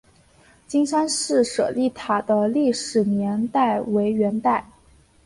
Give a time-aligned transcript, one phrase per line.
[0.65, 4.65] 金山寺舍利塔的历史年代为元代。